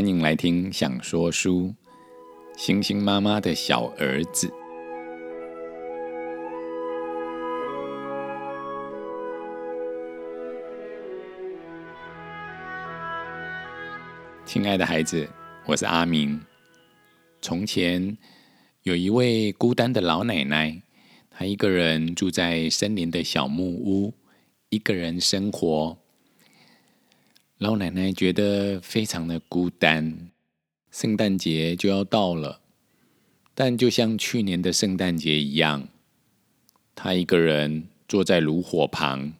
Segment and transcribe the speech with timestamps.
[0.00, 1.66] 欢迎来听《想说书》。
[2.56, 4.50] 星星妈妈的小儿子，
[14.46, 15.28] 亲爱的孩子，
[15.66, 16.40] 我是阿明。
[17.42, 18.16] 从前
[18.84, 20.80] 有一位孤单的老奶奶，
[21.28, 24.14] 她一个人住在森林的小木屋，
[24.70, 25.99] 一个人生活。
[27.60, 30.30] 老奶奶觉得非常的孤单，
[30.90, 32.62] 圣诞节就要到了，
[33.54, 35.86] 但就像去年的圣诞节一样，
[36.94, 39.34] 她一个人坐在炉火旁，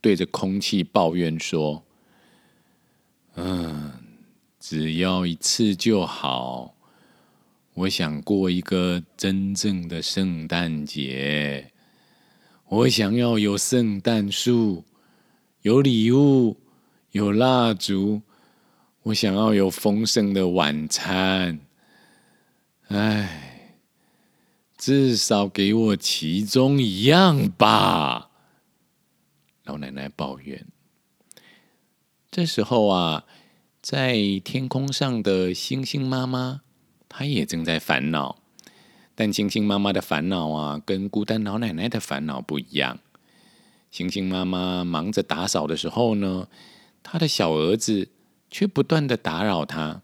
[0.00, 1.84] 对着空气抱怨说
[3.38, 3.92] ：“嗯，
[4.58, 6.74] 只要一次就好，
[7.74, 11.70] 我想过一个真正的圣诞节，
[12.66, 14.82] 我想要有圣诞树，
[15.60, 16.56] 有礼物。”
[17.12, 18.22] 有蜡烛，
[19.02, 21.60] 我想要有丰盛的晚餐。
[22.88, 23.76] 唉，
[24.78, 28.30] 至少给我其中一样吧。
[29.64, 30.66] 老奶奶抱怨。
[32.30, 33.26] 这时候啊，
[33.82, 36.62] 在天空上的星星妈妈，
[37.10, 38.38] 她也正在烦恼。
[39.14, 42.98] 但星星妈妈的烦恼啊，跟孤单老奶奶的烦恼不一样。
[43.90, 46.48] 星星妈妈忙着打扫的时候呢。
[47.02, 48.08] 他的小儿子
[48.50, 50.02] 却不断的打扰他。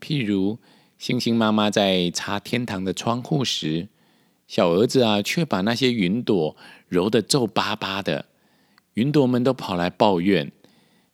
[0.00, 0.58] 譬如
[0.98, 3.88] 星星妈妈在擦天堂的窗户时，
[4.46, 6.56] 小儿子啊，却把那些云朵
[6.88, 8.26] 揉得皱巴巴的。
[8.94, 10.50] 云朵们都跑来抱怨，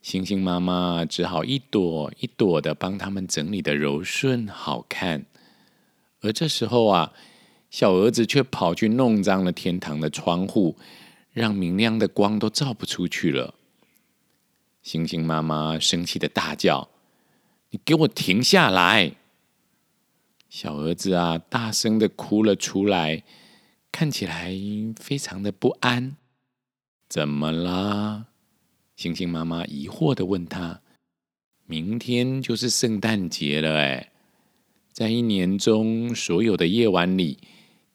[0.01, 5.27] 星星妈妈只好一朵一朵的帮他们整理的柔顺好看。
[6.21, 7.13] 而这时候啊，
[7.71, 10.77] 小儿子却跑去弄脏了天堂的窗户，
[11.33, 13.55] 让明亮的光都照不出去了。
[14.93, 16.91] 星星妈妈生气的大叫
[17.73, 19.15] ：“你给我停下来！”
[20.51, 23.23] 小儿子啊，大声的哭了出来，
[23.91, 24.55] 看起来
[25.01, 26.19] 非常的不安。
[27.09, 28.27] 怎么啦？
[28.95, 30.83] 星星妈妈疑惑的问他
[31.65, 34.13] ：“明天就是圣诞节了，哎，
[34.93, 37.39] 在一年中所有的夜晚里，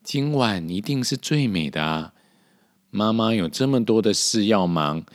[0.01, 2.15] 今晚一定是最美的啊！
[2.89, 5.05] 妈妈有这么多的事要忙。”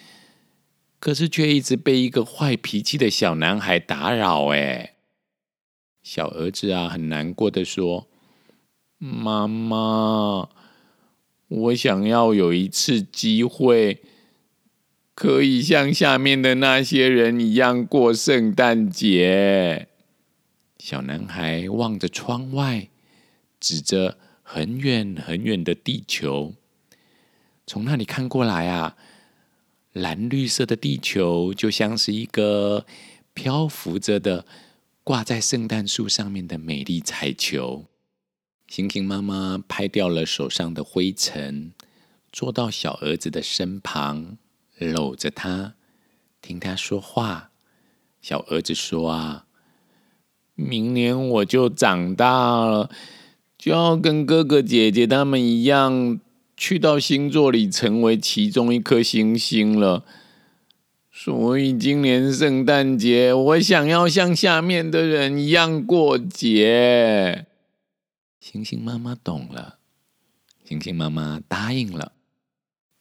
[1.03, 4.47] 可是却一直被一个坏脾气的小男孩打扰。
[4.53, 4.95] 哎，
[6.01, 8.07] 小儿子啊，很难过的说
[8.99, 10.49] ：“妈妈，
[11.49, 14.01] 我想要有一次机会，
[15.17, 19.89] 可以像下面的那些人一样过圣诞节。”
[20.79, 22.91] 小男孩望着窗外，
[23.59, 26.55] 指着很远很远的地球，
[27.67, 28.97] 从那里看过来啊。
[29.93, 32.87] 蓝绿色的地球就像是一个
[33.35, 34.47] 漂浮着的、
[35.05, 37.85] 挂在圣诞树上面的美丽彩球。
[38.69, 41.73] 星星妈妈拍掉了手上的灰尘，
[42.33, 44.39] 坐到小儿子的身旁，
[44.79, 45.75] 搂着他，
[46.41, 47.51] 听他说话。
[48.23, 49.45] 小儿子说：“啊，
[50.55, 52.89] 明年我就长大了，
[53.59, 56.19] 就要跟哥哥姐姐他们一样。”
[56.57, 60.05] 去到星座里，成为其中一颗星星了。
[61.11, 67.47] 所以今年圣诞节，我想要像下面的人一样过节。
[68.41, 69.79] 星星妈妈懂了，
[70.65, 72.13] 星星妈妈答应了。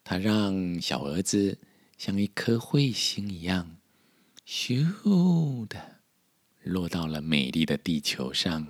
[0.03, 1.57] 她让小儿子
[1.97, 3.77] 像一颗彗星一样，
[4.45, 5.79] 咻的
[6.63, 8.67] 落到了美丽的地球上。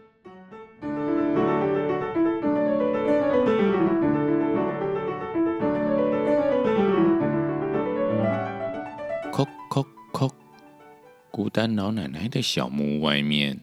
[11.32, 13.62] 孤单老奶奶的小木屋外面，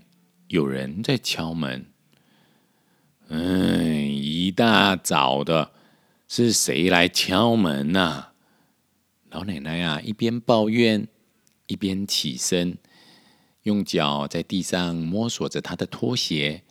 [0.49, 1.87] 有人在敲门。
[3.29, 5.73] 哎，一大早的，
[6.27, 8.29] 是谁来敲门呐？
[9.31, 11.07] 老奶奶啊，一边抱怨，
[11.67, 12.79] 一边起身，
[13.65, 16.63] 用脚在地上摸索着她的拖鞋，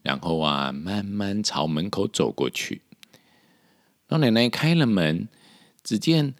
[0.00, 2.80] 然后啊，慢慢朝门口走过去。
[4.08, 5.28] 老奶奶开了门，
[5.84, 6.34] 只见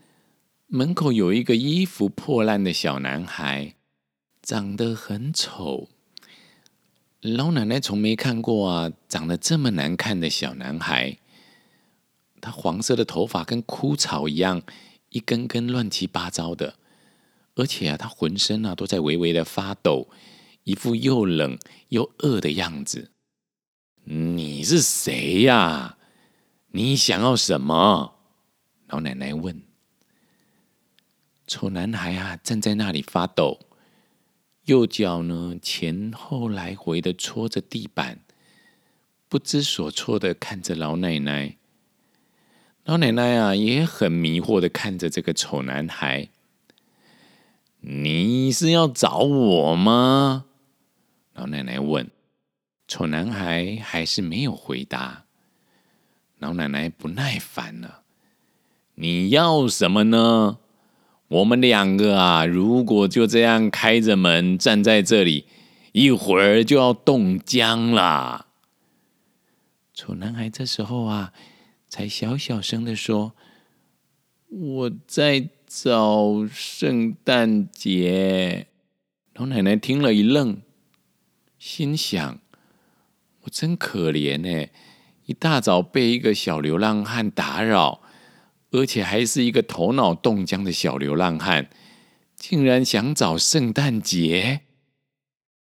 [0.70, 3.76] 门口有一个衣服破烂的小男孩。
[4.42, 5.88] 长得很丑，
[7.20, 11.18] 老奶奶从没看过啊，长得这么难看的小男孩。
[12.40, 14.62] 他黄色的头发跟枯草一样，
[15.08, 16.76] 一根根乱七八糟的，
[17.54, 20.08] 而且啊，他浑身啊都在微微的发抖，
[20.64, 23.10] 一副又冷又饿的样子。
[24.04, 25.96] 你是谁呀？
[26.72, 28.14] 你想要什么？
[28.88, 29.67] 老奶奶问。
[31.48, 33.58] 丑男孩啊，站在那里发抖。
[34.66, 38.20] 右脚呢前后来回的搓着地板，
[39.26, 41.56] 不知所措的看着老奶奶。
[42.84, 46.28] 老奶奶啊，也很迷惑的看着这个丑男孩。
[47.80, 50.44] 你是要找我吗？
[51.32, 52.10] 老奶奶问。
[52.86, 55.24] 丑男孩还是没有回答。
[56.38, 58.02] 老奶奶不耐烦了
[58.96, 60.58] ：“你要什么呢？
[61.28, 65.46] 我们两个啊，如果就这样开着门站在这里，
[65.92, 68.46] 一会儿就要冻僵了。”
[69.94, 71.32] 丑男孩这时候啊。
[71.90, 73.32] 才小小声的说
[74.50, 78.66] ：“我在找圣诞节。”
[79.32, 80.60] 老奶奶听了一愣，
[81.58, 82.40] 心想
[83.40, 84.68] ：“我真可怜呢，
[85.24, 88.02] 一大早被一个小流浪汉打扰，
[88.70, 91.70] 而且还是一个头脑冻僵的小流浪汉，
[92.36, 94.62] 竟然想找圣诞节。”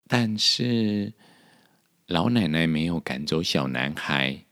[0.07, 1.13] 但是
[2.05, 4.45] 老奶奶没有赶走小男孩。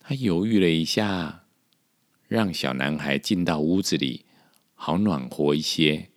[0.00, 1.44] 他犹豫了一下，
[2.26, 4.24] 让小男孩进到屋子里，
[4.74, 6.08] 好暖和一些。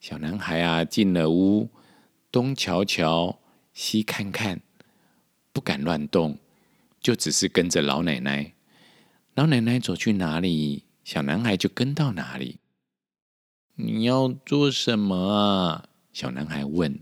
[0.00, 1.70] 小男孩啊，进了屋，
[2.30, 3.38] 东瞧瞧，
[3.72, 4.62] 西看看，
[5.52, 6.38] 不敢乱动，
[7.00, 8.54] 就只是跟着老奶奶。
[9.34, 12.58] 老奶奶走去哪里，小男孩就跟到哪里。
[13.76, 15.88] 你要做什么啊？
[16.12, 17.00] 小男孩问。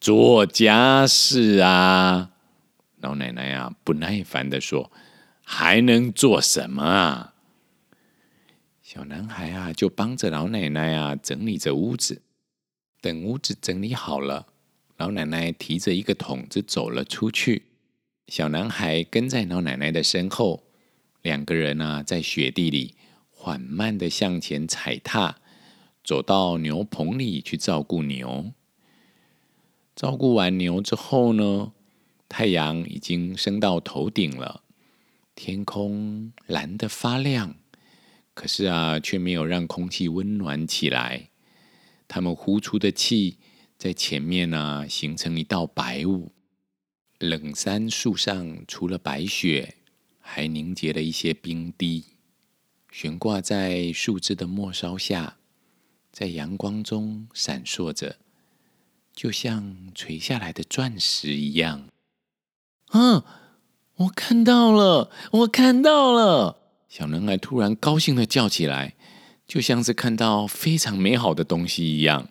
[0.00, 2.30] 做家事啊。
[3.00, 4.92] 老奶奶啊，不耐烦的说
[5.42, 7.34] ：“还能做什么啊？”
[8.80, 12.22] 小男孩啊，就帮着老奶奶啊整理着屋子。
[13.00, 14.46] 等屋子整理好了，
[14.96, 17.64] 老奶奶提着一个桶子走了出去。
[18.28, 20.62] 小男孩跟在老奶奶的身后，
[21.28, 22.94] 两个人啊，在雪地里
[23.28, 25.36] 缓慢的向前踩踏，
[26.02, 28.54] 走到牛棚里去照顾牛。
[29.94, 31.72] 照顾完牛之后呢？
[32.30, 34.62] 太阳已经升到头顶了，
[35.34, 37.56] 天空蓝得发亮，
[38.32, 41.28] 可是啊，却没有让空气温暖起来。
[42.06, 43.36] 他们呼出的气
[43.76, 46.32] 在前面呢，形成一道白雾。
[47.18, 49.74] 冷杉树上除了白雪，
[50.30, 52.04] 还凝结了一些冰滴，
[52.92, 55.38] 悬挂在树枝的末梢下，
[56.12, 58.18] 在阳光中闪烁着，
[59.14, 61.88] 就像垂下来的钻石一样。
[62.92, 63.22] 嗯，
[63.96, 66.58] 我看到了，我看到了！
[66.90, 68.96] 小男孩突然高兴的叫起来，
[69.46, 72.28] 就像是看到非常美好的东西一样。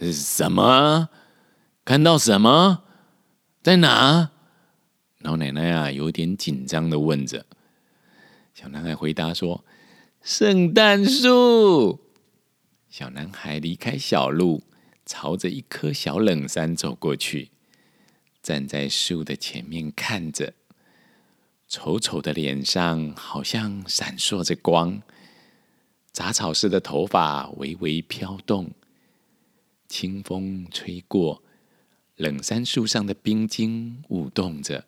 [0.00, 1.10] 什么？
[1.84, 2.84] 看到什么？
[3.62, 4.30] 在哪？
[5.20, 7.46] 老奶奶啊，有点紧张的问着。
[8.54, 9.64] 小男孩回答说
[10.22, 12.00] ：“圣诞树。”
[12.88, 14.62] 小男孩离开小路，
[15.04, 17.50] 朝着一棵小冷杉走过去。
[18.42, 20.54] 站在树的前面看着，
[21.66, 25.02] 丑丑的脸上好像闪烁着光，
[26.12, 28.70] 杂草似的头发微微飘动，
[29.88, 31.42] 清风吹过，
[32.14, 34.86] 冷杉树上的冰晶舞动着，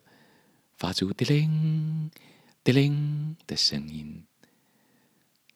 [0.79, 2.09] 发出滴铃
[2.63, 4.23] 滴铃的声音。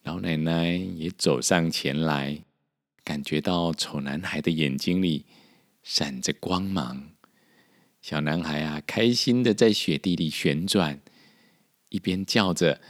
[0.02, 2.42] 老奶奶也走上前来，
[3.02, 5.24] 感觉到丑男孩的眼睛里
[5.82, 7.08] 闪着光芒。
[8.02, 11.00] 小男孩啊，开心的在雪地里旋转，
[11.88, 12.82] 一边叫着：“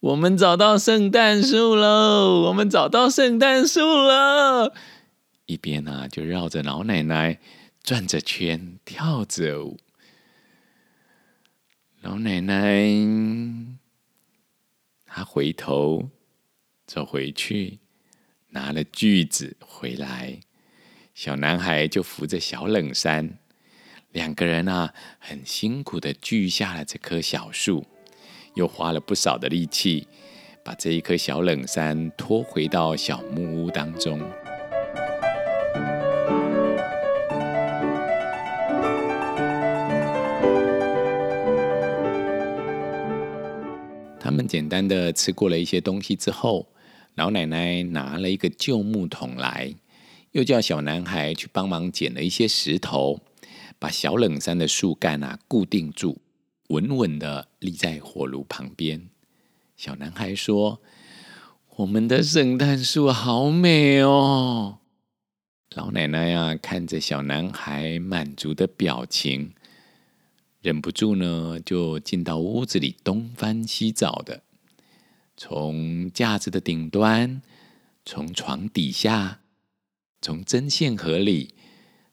[0.00, 2.46] 我们找到圣诞树喽！
[2.46, 4.74] 我们找到圣诞树了！”
[5.44, 7.38] 一边呢，就绕着老奶奶
[7.82, 9.76] 转着圈，跳着舞。
[12.02, 12.88] 老奶奶，
[15.04, 16.10] 她回头
[16.86, 17.78] 走回去，
[18.50, 20.40] 拿了锯子回来。
[21.14, 23.38] 小男孩就扶着小冷山。
[24.12, 27.86] 两个人啊，很辛苦的锯下了这棵小树，
[28.54, 30.06] 又花了不少的力气，
[30.64, 34.20] 把这一棵小冷杉拖回到小木屋当中。
[44.46, 46.68] 简单的吃过了一些东西之后，
[47.14, 49.74] 老奶奶拿了一个旧木桶来，
[50.32, 53.20] 又叫小男孩去帮忙捡了一些石头。
[53.78, 56.16] 把小冷杉的树干啊固定住，
[56.68, 59.10] 稳稳的立在火炉旁边。
[59.76, 60.80] 小男孩说
[61.76, 64.78] ：“我们的圣诞树好美哦！”
[65.76, 69.52] 老奶奶呀，看着小男孩满足的表情，
[70.66, 74.42] 忍不住呢，就进到屋子里东翻西找的，
[75.36, 77.40] 从架子的顶端，
[78.04, 79.42] 从床底下，
[80.20, 81.54] 从针线盒里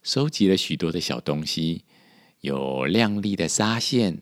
[0.03, 1.85] 收集了许多的小东西，
[2.41, 4.21] 有亮丽的纱线，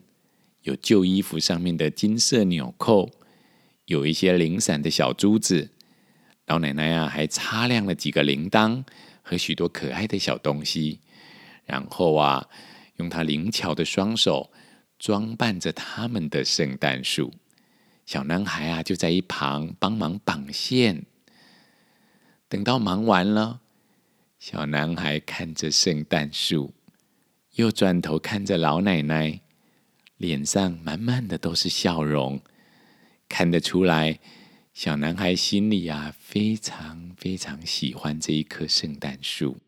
[0.62, 3.10] 有旧衣服上面的金色纽扣，
[3.84, 5.68] 有一些零散的小珠子。
[6.46, 8.82] 老奶奶啊，还擦亮了几个铃铛
[9.20, 11.00] 和许多可爱的小东西，
[11.66, 12.48] 然后啊，
[12.96, 14.50] 用他灵巧的双手
[14.98, 17.32] 装扮着他们的圣诞树。
[18.04, 21.06] 小男孩啊，就在一旁帮忙绑线。
[22.48, 23.60] 等到忙完了，
[24.38, 26.74] 小男孩看着圣诞树，
[27.54, 29.40] 又转头看着老奶奶，
[30.16, 32.40] 脸上满满的都是笑容，
[33.28, 34.18] 看得出来。
[34.74, 39.58] 小男孩心里啊，非常非常喜欢这一棵圣诞树。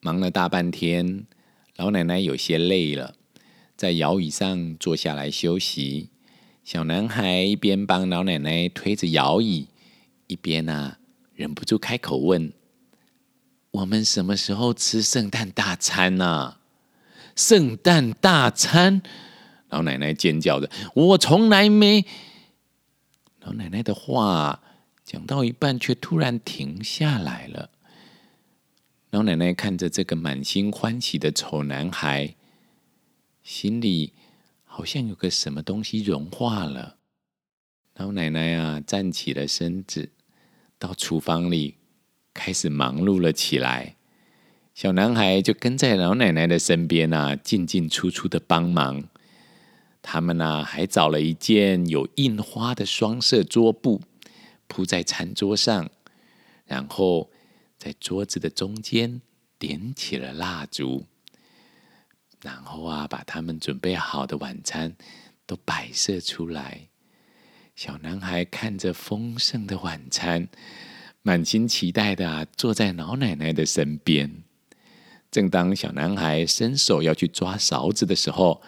[0.00, 1.26] 忙了大半天，
[1.76, 3.16] 老奶奶有些累了，
[3.76, 6.10] 在摇椅上坐下来休息。
[6.62, 9.66] 小男孩一边帮老奶奶推着摇椅，
[10.28, 10.98] 一边啊，
[11.34, 12.52] 忍不住开口问
[13.72, 16.58] ：“我们什么时候吃圣诞大餐呢？”
[17.34, 19.02] 圣诞大餐！
[19.68, 22.06] 老奶奶尖叫着：“我从来没……”
[23.42, 24.62] 老奶奶的话
[25.04, 27.70] 讲到一半，却突然停下来了。
[29.14, 32.34] 老奶奶看着这个满心欢喜的丑男孩，
[33.44, 34.12] 心里
[34.64, 36.96] 好像有个什么东西融化了。
[37.94, 40.10] 老奶奶啊，站起了身子，
[40.80, 41.76] 到厨房里
[42.34, 43.94] 开始忙碌了起来。
[44.74, 49.04] 小男孩就跟在老奶奶的身边啊，进进出出的帮忙。
[50.02, 54.00] 他们呢，还找了一件有印花的双色桌布，
[54.66, 55.88] 铺在餐桌上，
[56.66, 57.30] 然后
[57.84, 59.20] 在桌子的中间
[59.58, 61.04] 点起了蜡烛，
[62.40, 64.96] 然后啊，把他们准备好的晚餐
[65.44, 66.88] 都摆设出来。
[67.76, 70.48] 小男孩看着丰盛的晚餐，
[71.20, 74.42] 满心期待的啊，坐在老奶奶的身边。
[75.30, 78.62] 正当小男孩伸手要去抓勺子的时候，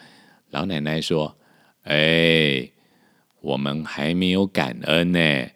[0.51, 1.39] 老奶奶说
[1.89, 2.69] ：“哎，
[3.41, 5.49] 我们还没有感恩呢。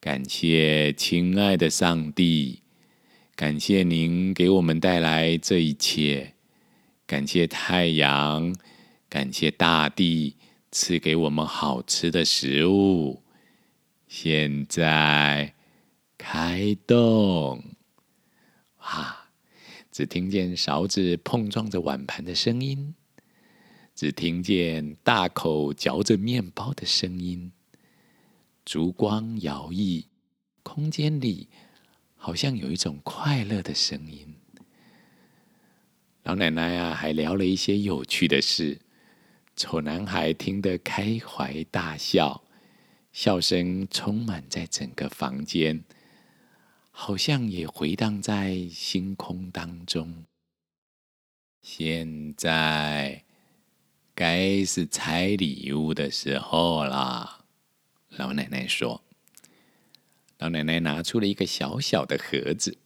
[0.00, 2.62] 感谢亲爱的上帝，
[3.36, 6.32] 感谢您给我们带来这一切，
[7.06, 8.56] 感谢太阳，
[9.10, 10.36] 感谢大地
[10.70, 13.22] 赐给我们好吃的食物。
[14.08, 15.54] 现在
[16.16, 17.62] 开动！
[18.78, 19.28] 啊，
[19.92, 22.94] 只听见勺子碰撞着碗盘的声音。
[23.94, 27.52] 只听见大口嚼着面包的声音，
[28.70, 30.04] 烛光摇曳，
[30.62, 31.48] 空间里
[32.14, 34.36] 好像有一种快乐的声音。
[36.22, 38.78] 老奶奶啊，还聊了一些有趣的事，
[39.56, 42.44] 丑男孩听得开怀大笑，
[43.10, 45.82] 笑声充满在整个房间，
[46.92, 50.26] 好像也回荡在星空当中。
[51.60, 53.24] 现在。
[54.14, 57.39] 该是拆礼物的时候啦，
[58.10, 59.02] 老奶奶说。
[60.38, 62.78] 老奶奶拿出了一个小小的盒子，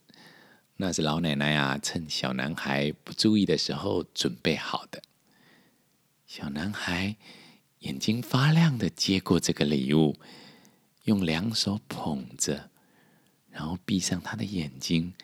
[0.77, 5.03] 那是老奶奶啊趁小男孩不注意的时候准备好的。
[6.27, 7.17] 小男孩
[7.81, 10.17] 眼睛发亮的接过这个礼物，
[11.05, 12.71] 用两手捧着，
[13.51, 15.15] 然后闭上他的眼睛，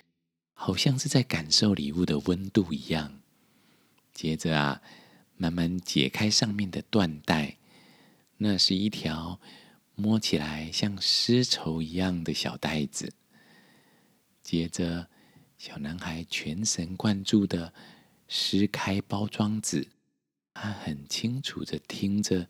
[0.52, 3.20] 好像是在感受礼物的温度一样。
[4.12, 4.82] 接着啊。
[5.42, 7.56] 慢慢解开上面的缎带，
[8.36, 9.40] 那是一条
[10.00, 13.12] 摸起来像丝绸一样的小袋子。
[14.42, 15.08] 接着，
[15.58, 17.72] 小男孩全神贯注的
[18.26, 19.86] 撕开包装纸，
[20.54, 22.48] 他很清楚的听着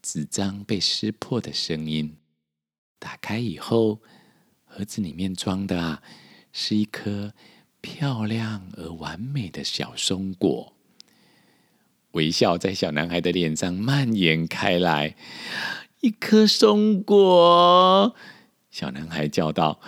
[0.00, 2.16] 纸张被撕破的声音。
[2.98, 4.00] 打开以后，
[4.64, 6.02] 盒子里面装的啊，
[6.52, 7.34] 是一颗
[7.80, 10.72] 漂亮而完美的小松果。
[12.12, 15.16] 微笑在小男孩的脸上蔓延开来。
[16.04, 18.14] 一颗松果，
[18.70, 19.80] 小男孩叫道：“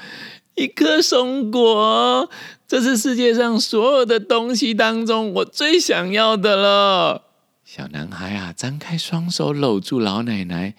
[0.56, 2.30] 一颗松果，
[2.66, 7.24] 这是世界上所有的东西当中我最想要的了。”
[7.66, 10.74] 小男孩啊，张开双手搂住老奶奶，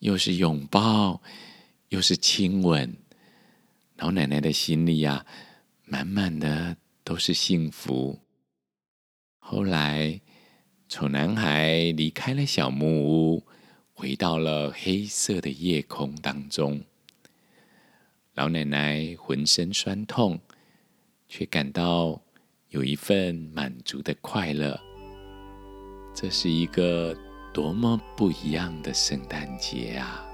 [0.00, 1.22] 又是拥抱，
[1.90, 2.96] 又是亲吻。
[3.98, 5.24] 老奶奶的心里呀，
[5.84, 8.18] 满满的都是幸福。
[9.38, 10.20] 后来。
[10.88, 13.46] 丑男孩离开了小木屋，
[14.02, 16.82] 回到了黑色的夜空当中。
[18.34, 20.40] 老奶奶浑身酸痛，
[21.28, 22.20] 却感到
[22.70, 24.76] 有一份满足的快乐。
[26.12, 27.16] 这是一个
[27.54, 30.26] 多么不一样的圣诞节啊！